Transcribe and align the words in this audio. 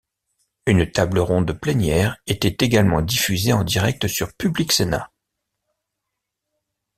Une 0.65 0.89
table 0.91 1.19
ronde 1.19 1.53
plénière 1.53 2.17
était 2.25 2.65
également 2.65 3.03
diffusée 3.03 3.53
en 3.53 3.63
direct 3.63 4.07
sur 4.07 4.33
Public 4.35 4.71
Sénat. 4.71 5.11